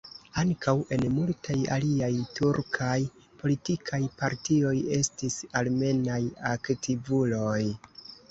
Ankaŭ 0.41 0.73
en 0.95 1.03
multaj 1.15 1.57
aliaj 1.73 2.07
turkaj 2.39 2.95
politikaj 3.43 4.01
partioj 4.23 4.73
estis 4.97 5.37
armenaj 5.61 6.19
aktivuloj. 6.55 7.63